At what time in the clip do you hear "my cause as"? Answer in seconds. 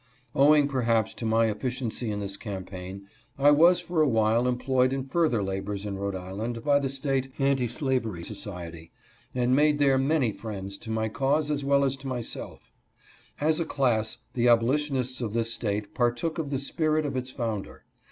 10.89-11.63